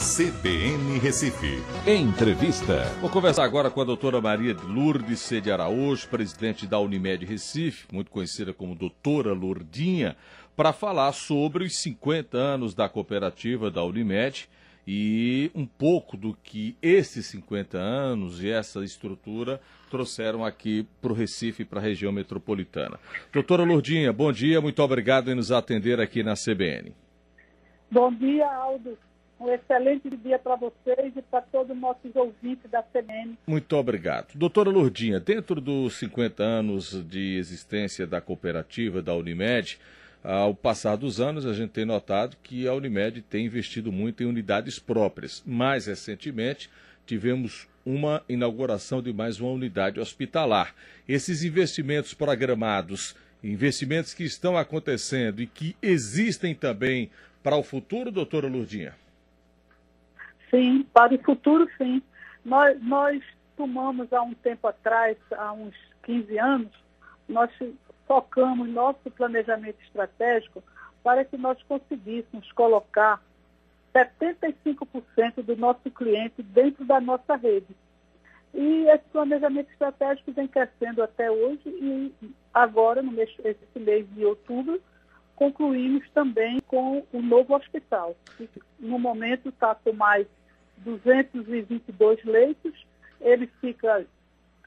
[0.00, 1.62] CBN Recife.
[1.86, 2.84] Entrevista.
[3.02, 5.42] Vou conversar agora com a doutora Maria Lourdes C.
[5.42, 10.16] de Araújo, presidente da Unimed Recife, muito conhecida como doutora Lourdinha,
[10.56, 14.48] para falar sobre os 50 anos da cooperativa da Unimed
[14.88, 19.60] e um pouco do que esses 50 anos e essa estrutura
[19.90, 22.98] trouxeram aqui para o Recife e para a região metropolitana.
[23.30, 26.94] Doutora Lourdinha, bom dia, muito obrigado em nos atender aqui na CBN.
[27.90, 28.96] Bom dia, Aldo.
[29.40, 33.38] Um excelente dia para vocês e para todos os nossos ouvintes da CBN.
[33.46, 34.34] Muito obrigado.
[34.34, 39.78] Doutora Lourdinha, dentro dos 50 anos de existência da cooperativa da Unimed,
[40.22, 44.26] ao passar dos anos, a gente tem notado que a Unimed tem investido muito em
[44.26, 45.42] unidades próprias.
[45.46, 46.68] Mais recentemente,
[47.06, 50.74] tivemos uma inauguração de mais uma unidade hospitalar.
[51.08, 57.10] Esses investimentos programados, investimentos que estão acontecendo e que existem também
[57.42, 58.94] para o futuro, doutora Lourdinha?
[60.50, 62.02] Sim, para o futuro, sim.
[62.44, 63.22] Nós, nós
[63.56, 66.72] tomamos há um tempo atrás, há uns 15 anos,
[67.28, 67.50] nós
[68.06, 70.62] focamos nosso planejamento estratégico
[71.02, 73.22] para que nós conseguíssemos colocar
[73.94, 77.74] 75% do nosso cliente dentro da nossa rede.
[78.52, 82.12] E esse planejamento estratégico vem crescendo até hoje e
[82.52, 84.80] agora, no mês, esse mês de outubro,
[85.36, 90.26] concluímos também com o novo hospital, que no momento está com mais
[90.80, 92.86] 222 leitos,
[93.20, 94.06] ele fica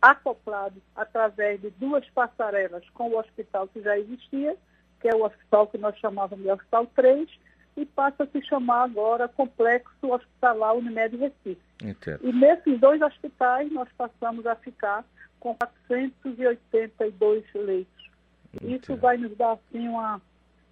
[0.00, 4.56] acoplado através de duas passarelas com o hospital que já existia,
[5.00, 7.28] que é o hospital que nós chamávamos de Hospital 3,
[7.76, 11.60] e passa a se chamar agora Complexo Hospitalar Unimed Recife.
[11.82, 12.20] Entendo.
[12.22, 15.04] E nesses dois hospitais nós passamos a ficar
[15.40, 18.10] com 482 leitos.
[18.54, 18.76] Entendo.
[18.76, 20.20] Isso vai nos dar assim uma,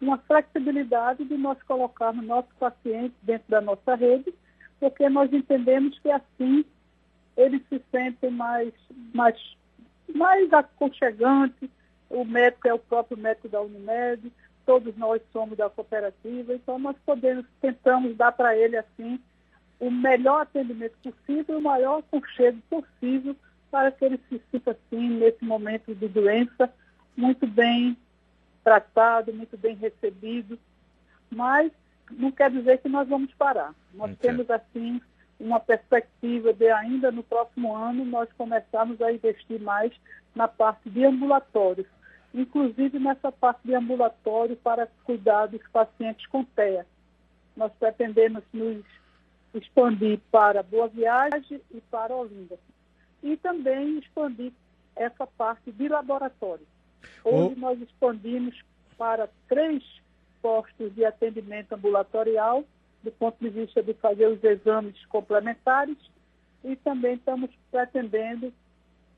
[0.00, 4.34] uma flexibilidade de nós colocarmos nossos pacientes dentro da nossa rede
[4.80, 6.64] porque nós entendemos que assim
[7.36, 8.72] eles se sentem mais,
[9.14, 9.56] mais,
[10.14, 11.68] mais aconchegantes,
[12.10, 14.32] o médico é o próprio médico da Unimed,
[14.66, 19.20] todos nós somos da cooperativa, então nós podemos, tentamos dar para ele assim
[19.78, 23.36] o melhor atendimento possível, o maior aconchego possível,
[23.70, 26.72] para que ele se sinta assim, nesse momento de doença,
[27.16, 27.96] muito bem
[28.64, 30.58] tratado, muito bem recebido.
[31.30, 31.70] Mas
[32.10, 33.74] não quer dizer que nós vamos parar.
[33.94, 35.00] Nós temos, assim,
[35.38, 39.92] uma perspectiva de ainda no próximo ano nós começarmos a investir mais
[40.34, 41.86] na parte de ambulatórios,
[42.34, 46.86] inclusive nessa parte de ambulatório para cuidar dos pacientes com TEA.
[47.56, 48.84] Nós pretendemos nos
[49.54, 52.58] expandir para Boa Viagem e para Olinda.
[53.22, 54.52] E também expandir
[54.94, 56.66] essa parte de laboratório.
[57.24, 57.60] Hoje oh.
[57.60, 58.60] nós expandimos
[58.96, 59.82] para três
[60.42, 62.64] postos de atendimento ambulatorial,
[63.02, 65.96] do ponto de vista de fazer os exames complementares,
[66.64, 68.52] e também estamos pretendendo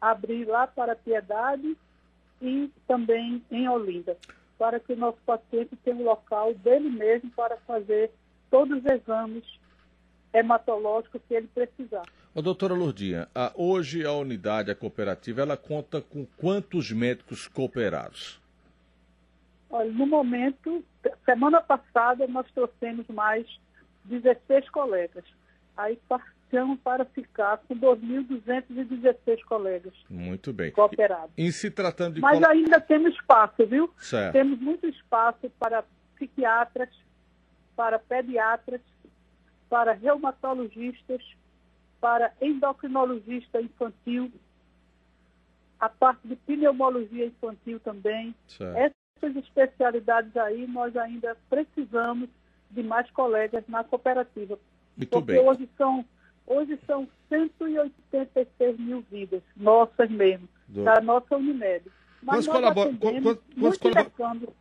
[0.00, 1.76] abrir lá para Piedade
[2.40, 4.16] e também em Olinda,
[4.58, 8.10] para que o nosso paciente tenha um local dele mesmo para fazer
[8.50, 9.44] todos os exames
[10.32, 12.02] hematológicos que ele precisar.
[12.34, 18.40] Ô, doutora Lourdinha, a, hoje a unidade, a cooperativa, ela conta com quantos médicos cooperados?
[19.68, 20.84] Olha, no momento,
[21.24, 23.46] semana passada nós trouxemos mais
[24.04, 25.24] 16 colegas.
[25.76, 29.94] Aí passamos para ficar com 2.216 colegas.
[30.08, 30.72] Muito bem.
[30.72, 31.32] Cooperados.
[31.36, 32.20] E, se tratando de.
[32.20, 33.92] Mas ainda temos espaço, viu?
[33.98, 34.32] Certo.
[34.32, 35.84] Temos muito espaço para
[36.16, 36.90] psiquiatras,
[37.76, 38.80] para pediatras,
[39.68, 41.22] para reumatologistas,
[42.00, 44.30] para endocrinologista infantil,
[45.78, 48.34] a parte de pneumologia infantil também.
[48.48, 52.28] Certo essas especialidades aí, nós ainda precisamos
[52.70, 54.58] de mais colegas na cooperativa.
[54.96, 55.46] Muito porque bem.
[55.46, 56.04] hoje são,
[56.46, 60.84] hoje são 186 mil vidas, nossas mesmo, Do...
[60.84, 61.84] da nossa Unimed.
[62.22, 62.98] Mas quantos, colabor...
[62.98, 64.52] quantos, quantos, colabor...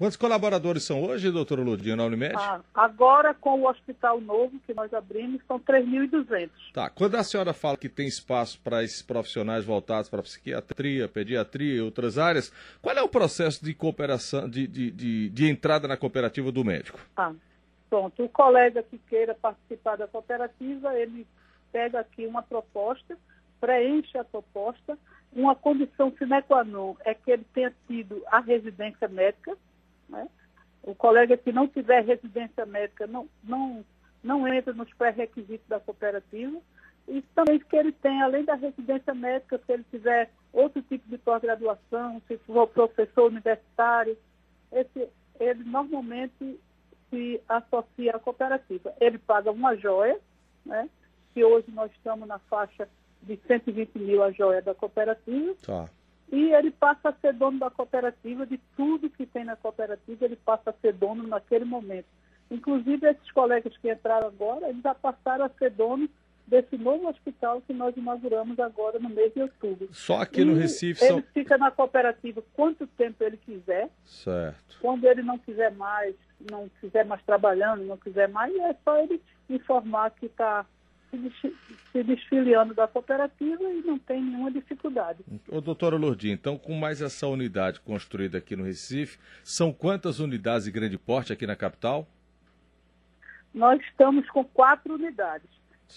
[0.00, 2.34] Quantos colaboradores são hoje, doutora Ludinha, na Unimed?
[2.34, 6.48] Ah, agora, com o hospital novo que nós abrimos, são 3.200.
[6.72, 6.88] Tá.
[6.88, 11.80] Quando a senhora fala que tem espaço para esses profissionais voltados para psiquiatria, pediatria e
[11.82, 12.50] outras áreas,
[12.80, 16.98] qual é o processo de cooperação, de, de, de, de entrada na cooperativa do médico?
[17.14, 17.34] Ah,
[17.90, 18.24] pronto.
[18.24, 21.26] O colega que queira participar da cooperativa, ele
[21.70, 23.18] pega aqui uma proposta,
[23.60, 24.96] preenche a proposta,
[25.30, 29.58] uma condição sine qua non é que ele tenha tido a residência médica,
[30.10, 30.28] né?
[30.82, 33.84] O colega que não tiver residência médica não, não,
[34.22, 36.58] não entra nos pré-requisitos da cooperativa.
[37.08, 41.18] E também que ele tem, além da residência médica, se ele tiver outro tipo de
[41.18, 44.16] pós-graduação, se for professor universitário,
[44.72, 45.08] esse,
[45.38, 46.58] ele normalmente
[47.10, 48.94] se associa à cooperativa.
[49.00, 50.18] Ele paga uma joia,
[50.64, 50.88] né?
[51.34, 52.88] que hoje nós estamos na faixa
[53.22, 55.54] de 120 mil a joia da cooperativa.
[55.64, 55.88] Tá.
[56.32, 60.36] E ele passa a ser dono da cooperativa, de tudo que tem na cooperativa, ele
[60.36, 62.06] passa a ser dono naquele momento.
[62.50, 66.08] Inclusive, esses colegas que entraram agora, eles já passaram a ser donos
[66.46, 69.88] desse novo hospital que nós inauguramos agora no mês de outubro.
[69.92, 71.22] Só aqui no Recife ele são...
[71.32, 73.88] fica na cooperativa quanto tempo ele quiser.
[74.04, 74.78] Certo.
[74.80, 76.14] Quando ele não quiser mais,
[76.50, 80.66] não quiser mais trabalhando, não quiser mais, é só ele informar que está
[81.92, 85.24] se desfiliando da cooperativa e não tem nenhuma dificuldade.
[85.48, 90.64] Ô, doutora Lourdes, então com mais essa unidade construída aqui no Recife, são quantas unidades
[90.64, 92.06] de grande porte aqui na capital?
[93.52, 95.50] Nós estamos com quatro unidades.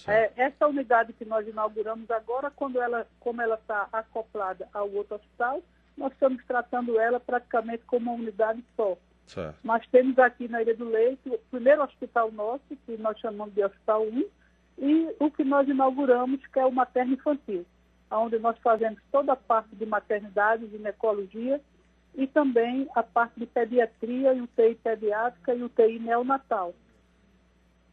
[0.08, 5.14] É, essa unidade que nós inauguramos agora, quando ela, como ela está acoplada ao outro
[5.14, 5.62] hospital,
[5.96, 8.98] nós estamos tratando ela praticamente como uma unidade só.
[9.26, 9.56] Certo.
[9.62, 13.64] Nós temos aqui na Ilha do Leite o primeiro hospital nosso, que nós chamamos de
[13.64, 14.24] Hospital 1,
[14.78, 17.64] e o que nós inauguramos, que é o materno infantil,
[18.10, 21.60] onde nós fazemos toda a parte de maternidade, ginecologia
[22.14, 26.74] e também a parte de pediatria, UTI pediátrica e UTI neonatal.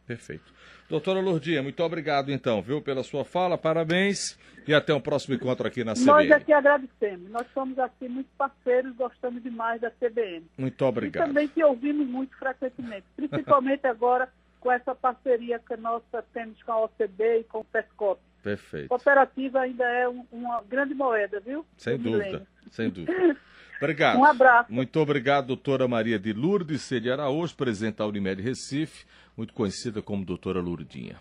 [0.06, 0.52] Perfeito.
[0.88, 5.34] Doutora Lourdinha, muito obrigado então, viu, pela sua fala, parabéns e até o um próximo
[5.34, 6.06] encontro aqui na CBN.
[6.06, 10.44] Nós é que agradecemos, nós somos assim muito parceiros, gostamos demais da CBN.
[10.58, 11.24] Muito obrigado.
[11.24, 14.28] E também que ouvimos muito frequentemente, principalmente agora
[14.62, 18.20] com essa parceria que nossa temos com a OCB e com o PESCOP.
[18.42, 18.88] Perfeito.
[18.88, 21.66] Cooperativa ainda é um, uma grande moeda, viu?
[21.76, 23.36] Sem dúvida, sem dúvida.
[23.76, 24.18] Obrigado.
[24.18, 24.72] Um abraço.
[24.72, 29.04] Muito obrigado, doutora Maria de Lourdes Cede Araújo, presidente da Unimed Recife,
[29.36, 31.16] muito conhecida como doutora Lourdinha.